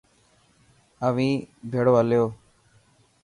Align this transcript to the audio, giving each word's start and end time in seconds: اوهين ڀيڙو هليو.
اوهين 1.05 1.35
ڀيڙو 1.71 1.93
هليو. 1.99 2.25